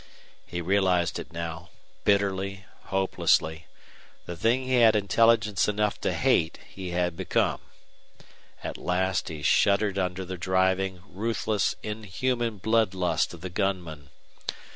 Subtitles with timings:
[0.47, 1.69] He realized it now,
[2.05, 3.67] bitterly, hopelessly.
[4.25, 7.61] The thing he had intelligence enough to hate he had become.
[8.63, 14.09] At last he shuddered under the driving, ruthless inhuman blood lust of the gunman.